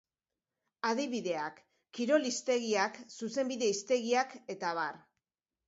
Adibideak: 0.91 1.59
kirol 1.99 2.25
hiztegiak, 2.31 2.99
zuzenbide 3.21 3.71
hiztegiak, 3.75 4.37
eta 4.59 4.75
abar. 4.77 5.01